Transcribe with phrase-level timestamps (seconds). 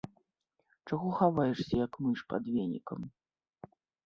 [0.87, 3.07] Чаго хаваешся, як мыш пад венікам?